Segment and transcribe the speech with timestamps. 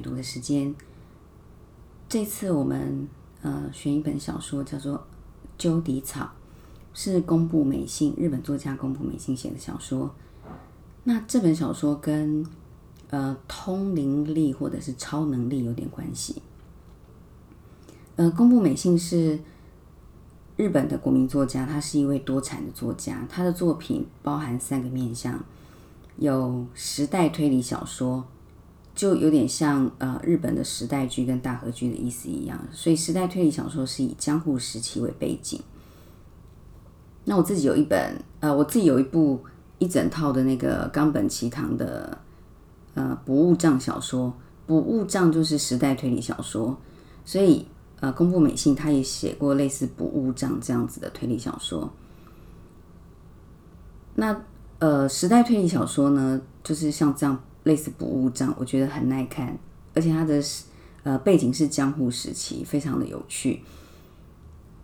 [0.00, 0.74] 读的时间。
[2.08, 3.06] 这次我们
[3.42, 4.96] 呃选一本小说，叫做
[5.58, 6.24] 《鸠底草》，
[6.94, 10.14] 是宫部美信日本作家宫部美信写的小说。
[11.04, 12.46] 那这本小说跟
[13.10, 16.42] 呃通灵力或者是超能力有点关系。
[18.16, 19.38] 呃，宫部美信是
[20.56, 25.44] 日本的国民作家，他是一位多产的作家，他的作品包含三个面向，
[26.16, 28.26] 有时代推理小说。
[28.98, 35.60] 就有点像呃日本的时代剧跟大和剧的意思一样，所以时代推理小说是以江户时期为背景。
[37.24, 39.44] 那我自己有一本呃，我自己有一部
[39.78, 42.18] 一整套的那个冈本齐堂的
[42.94, 44.34] 呃不物障小说，
[44.66, 46.76] 不物障就是时代推理小说，
[47.24, 47.68] 所以
[48.00, 51.88] 呃宫部美信他也写过类似不物障这样子的推理小说。
[54.16, 54.42] 那
[54.80, 57.40] 呃时代推理小说呢，就是像这样。
[57.64, 59.58] 类似不物障，我觉得很耐看，
[59.94, 60.42] 而且它的
[61.02, 63.62] 呃背景是江户时期，非常的有趣。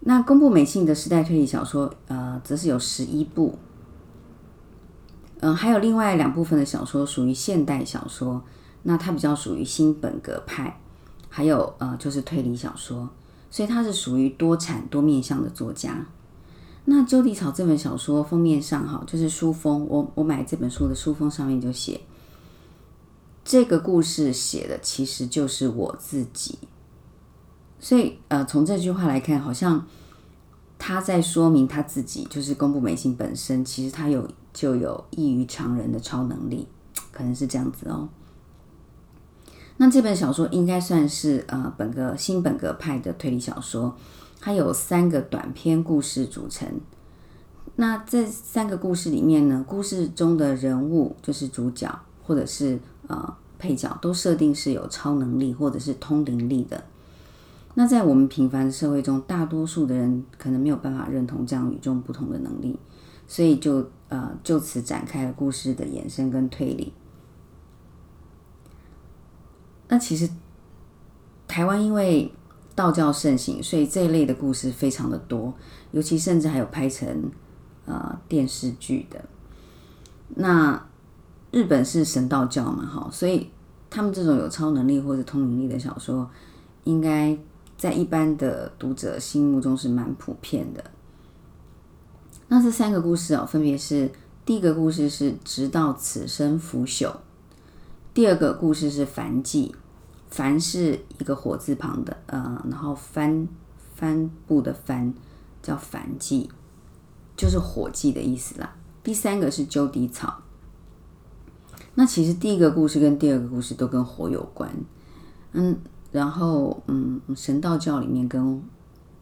[0.00, 3.56] 那宫部美幸的时代推理小说，呃，则是有十一部，
[5.40, 8.42] 嗯，还有另外两部分的小说属于现代小说，
[8.82, 10.80] 那它比较属于新本格派，
[11.28, 13.08] 还有呃就是推理小说，
[13.48, 16.04] 所以它是属于多产多面向的作家。
[16.86, 22.00] 那《周地草》这本小说封面上哈，就是书封，我我买这本书的书封上面就写。
[23.44, 26.58] 这个故事写的其实就是我自己，
[27.80, 29.84] 所以呃，从这句话来看，好像
[30.78, 36.68] 他在说明他自己，就是宫部美幸本身，其实他有就有异于常人的超能力，
[37.10, 38.08] 可能是这样子哦。
[39.78, 43.96] 那这本小说应该算是呃本格新本格派的推理小说，
[44.40, 46.80] 它有三个短篇故事组成。
[47.74, 52.78] 那这三个故事里面呢，故事中的人物就是主角，或者是。
[53.08, 56.82] 呃，配角都设定是有超能力或者是通灵力的。
[57.74, 62.78] 那在我们平凡的社会中，大多数的人可能没有办法认同这样与众不同的能力，
[63.26, 66.92] 所以就呃就此展开了故事的延伸跟推理。
[69.88, 70.28] 那其实
[71.48, 72.30] 台湾因为
[72.74, 75.52] 道教盛行，所以这一类的故事非常的多，
[75.92, 77.30] 尤其甚至还有拍成
[77.86, 79.24] 呃电视剧的。
[80.34, 80.86] 那
[81.52, 83.50] 日本是神道教嘛，哈，所以
[83.90, 86.28] 他们这种有超能力或者通灵力的小说，
[86.84, 87.38] 应该
[87.76, 90.82] 在一般的读者心目中是蛮普遍的。
[92.48, 94.10] 那这三个故事哦，分别是
[94.46, 97.12] 第一个故事是直到此生腐朽，
[98.14, 99.74] 第二个故事是凡记，
[100.30, 103.46] 凡是一个火字旁的，呃，然后帆
[103.94, 105.12] 帆布的帆
[105.62, 106.50] 叫凡记，
[107.36, 108.74] 就是火计的意思啦。
[109.02, 110.41] 第三个是鸠底草。
[111.94, 114.70] 那其实第一个故事跟第二个故事都跟火有关，
[115.52, 115.76] 嗯，
[116.10, 118.62] 然后嗯，神道教里面跟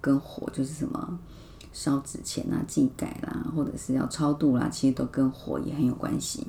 [0.00, 1.18] 跟火就是什么
[1.72, 6.46] 烧纸钱啊、祭改啦，或者是要超度啦，其实都跟火也很有关系。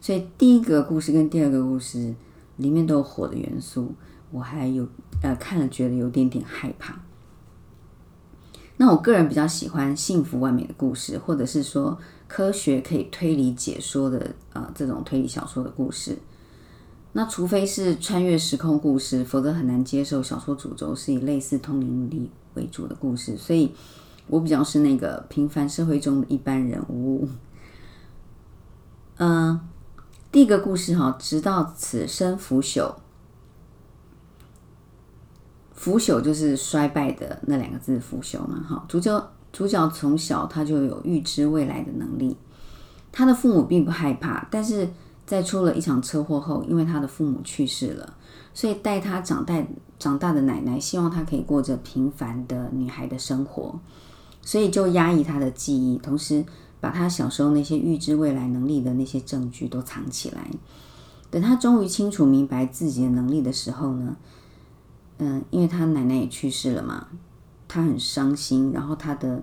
[0.00, 2.14] 所以第一个故事跟第二个故事
[2.56, 3.94] 里面都有火的元素，
[4.32, 4.86] 我还有
[5.22, 7.00] 呃看了觉得有点点害怕。
[8.76, 11.98] 那我个人比较喜欢幸福完美的故事，或者是说。
[12.26, 16.18] 科学可以推理解说的呃这种推理小说的故事，
[17.12, 23.36] 那除非是穿越时空故事，否则很难接受小说主轴是以类似通灵力为主的故事。
[23.36, 23.72] 所以
[24.26, 27.28] 我比较是那个平凡社会中的一般人物。
[29.18, 29.60] 嗯，
[30.32, 32.94] 第一个故事哈，直到此生腐朽，
[35.84, 39.30] 腐朽就是衰败的那两个字，腐朽嘛，哈，主角。
[39.52, 42.36] 主角从小他就有预知未来的能力，
[43.12, 44.88] 他的父母并不害怕，但是
[45.24, 48.14] 在出了一场车祸后，因为他的父母去世了，
[48.52, 49.62] 所以带他长大
[49.96, 53.78] 长大的奶奶希望他可以过着平凡的女孩的生活，
[54.42, 56.44] 所以就压抑他的记忆，同时
[56.80, 60.50] 把他小时候那些预知未来能力的那些证据都藏起来。
[61.30, 64.16] 等他终于清楚明白自己的能力的时候呢，
[65.18, 67.08] 嗯，因为他奶奶也去世了嘛。
[67.66, 69.42] 他很伤心，然后他的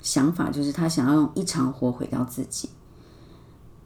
[0.00, 2.70] 想法就是他想要用一场火毁掉自己，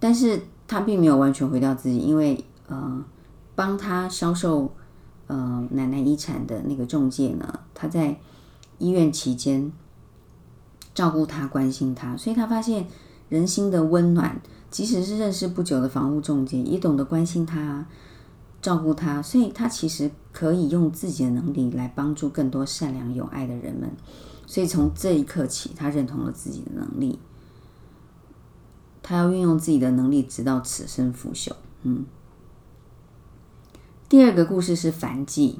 [0.00, 3.04] 但是他并没有完全毁掉自己，因为呃，
[3.54, 4.72] 帮他销售
[5.26, 8.18] 呃奶奶遗产的那个中介呢，他在
[8.78, 9.70] 医院期间
[10.94, 12.86] 照顾他、关心他，所以他发现
[13.28, 14.40] 人心的温暖，
[14.70, 17.86] 即使是认识不久的房屋中介，也懂得关心他。
[18.64, 23.90] 照顾他，所以他其实可以用自己的能力来帮助更多善良有爱的人们。
[24.46, 27.18] 所以从这一刻起，他认同了自己的能力，
[29.02, 31.52] 他要运用自己的能力，直到此生腐朽。
[31.82, 32.06] 嗯。
[34.08, 35.58] 第二个故事是凡记，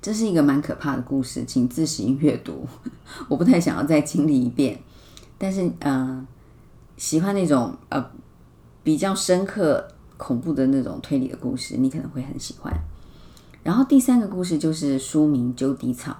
[0.00, 2.66] 这是一个蛮可怕的故事，请自行阅读。
[3.28, 4.80] 我不太想要再经历一遍，
[5.36, 6.26] 但是呃，
[6.96, 8.10] 喜欢那种呃
[8.82, 9.91] 比较深刻、
[10.22, 12.72] 恐怖的那种推理的故事，你可能会很喜欢。
[13.64, 16.12] 然后第三个故事就是书名《鸠迪草》，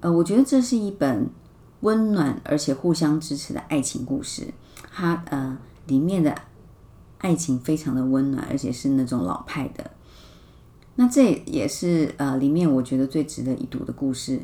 [0.00, 1.30] 呃，我觉得这是一本
[1.82, 4.52] 温暖而且互相支持的爱情故事。
[4.92, 5.56] 它呃
[5.86, 6.34] 里面的
[7.18, 9.90] 爱情非常的温暖，而且是那种老派的。
[10.96, 14.40] 那这也是呃里面我觉得最值得一读的故事。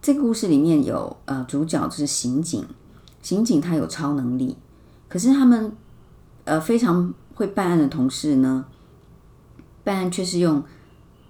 [0.00, 2.64] 这个故事里面有呃主角就是刑警，
[3.20, 4.56] 刑警他有超能力，
[5.08, 5.70] 可是他们
[6.44, 8.64] 呃非常会办案的同事呢，
[9.84, 10.64] 办案却是用。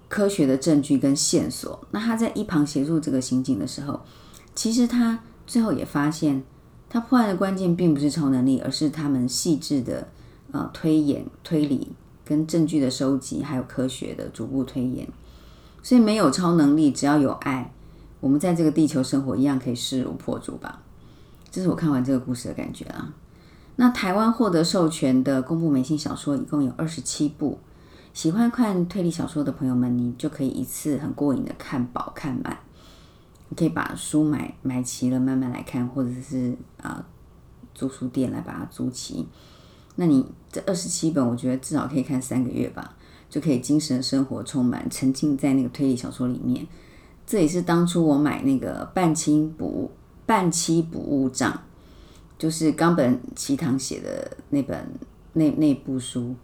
[0.09, 3.99] 科学的证据跟线索，那他在一旁协助这个刑警的时候，
[4.53, 5.17] 其实他
[5.47, 6.43] 最后也发现，
[6.87, 10.07] 他破案的关键并不是超能力，而是他们细致的
[10.51, 11.93] 呃推演、推理
[12.23, 15.07] 跟证据的收集，还有科学的逐步推演。
[15.81, 17.73] 所以没有超能力，只要有爱，
[18.19, 20.83] 我们在这个地球生活一样可以势如破竹吧。
[21.49, 23.11] 这是我看完这个故事的感觉啊。
[23.75, 27.59] 那台湾获得授权的公布美信小说一共有二十七部。
[28.13, 32.57] 喜欢看推理小说的朋友们，你就可以一次很过瘾的看饱看满。
[33.49, 37.03] 你可以把书买买齐了，慢慢来看，或者是啊
[37.73, 39.27] 租书店来把它租齐。
[39.95, 42.95] 那你这二十七本，我觉得至少可以看三个月吧，
[43.29, 46.67] 就可以精神生活充满，沉浸在那个推理小说里面。
[47.25, 49.89] 这也是当初我买那个半期补
[50.25, 51.61] 半期补物账，
[52.37, 54.87] 就是冈本齐堂写的那本
[55.33, 56.35] 那那部书。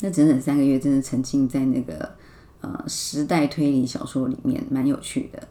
[0.00, 2.14] 那整整三个月，真的沉浸在那个
[2.60, 5.48] 呃时代推理小说里面，蛮有趣的。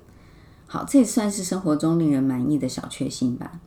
[0.67, 3.59] 好，这也算是生活中令人满意的小确幸吧。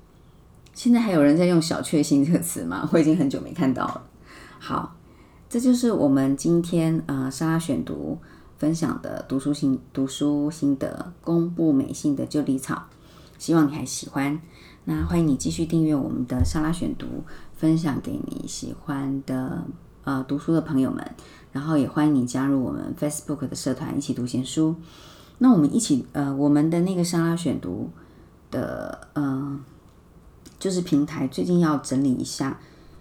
[0.74, 2.88] 现在还有人在用“小确幸”这个词吗？
[2.92, 4.02] 我已经很久没看到了。
[4.58, 4.94] 好，
[5.48, 8.18] 这就是我们今天呃莎拉选读
[8.58, 12.84] 分享的读书心读书心得，公布美信的旧地草，
[13.38, 14.38] 希望你还喜欢。
[14.88, 17.06] 那欢迎你继续订阅我们的莎拉选读，
[17.56, 19.64] 分享给你喜欢的。
[20.04, 21.04] 呃，读书的朋友们，
[21.50, 24.76] 然后也欢迎你加入我们 Facebook 的社团，一起读闲书。
[25.38, 27.90] 那我们一起，呃，我们的那个莎拉选读
[28.52, 29.58] 的，呃，
[30.60, 32.60] 就是平台最近要整理一下，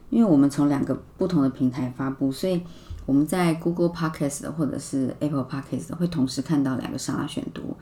[0.10, 2.60] 因为我们从两个不同的平台发布，所以
[3.06, 7.78] 我们在 Google Podcast 或者是 Apple Podcast 会同时看到两个莎拉选读，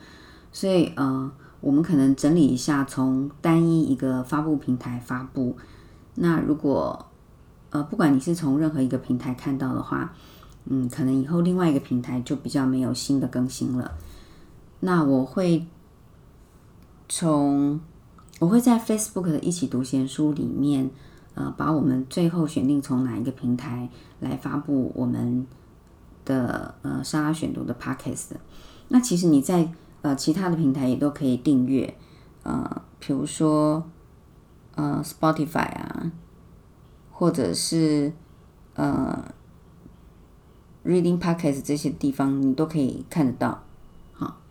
[0.51, 1.31] 所以呃，
[1.63, 5.55] 我们可能整理一下，从单一一个发布平台发布。
[6.15, 7.07] 那如果
[7.69, 10.13] 呃，不管你是从任何一个平台看到的话，
[10.65, 13.93] 嗯，可能以后另外一个平台就比较没有新的更新了。
[14.81, 15.65] 那我会
[17.07, 17.79] 从
[18.39, 20.91] 我会在 Facebook 的一起读闲书里面，
[21.33, 23.87] 呃，把我们最后选定从哪一个平台
[24.19, 25.47] 来发布我们
[26.25, 28.31] 的呃莎拉选读的 Podcast。
[28.89, 29.71] 那其实你在
[30.03, 31.97] 呃其他的平台也都可以订阅，
[32.43, 33.83] 呃，比如说
[34.75, 36.11] 呃 Spotify 啊。
[37.15, 38.11] 或者是
[38.73, 39.23] 呃
[40.83, 43.63] ，reading pockets 这些地方你都可以看得到。
[44.11, 44.41] 好，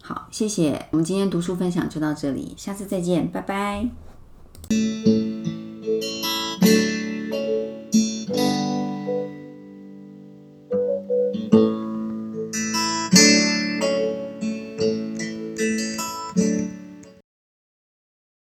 [0.00, 0.86] 好，谢谢。
[0.92, 3.90] 我们今天读书分享就到这里，下次再见，拜拜。